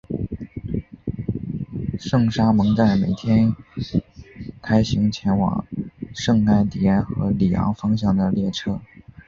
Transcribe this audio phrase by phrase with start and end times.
[1.99, 3.55] 圣沙蒙站每天
[4.59, 5.63] 开行前往
[6.15, 8.81] 圣艾蒂安和里昂方向的列车。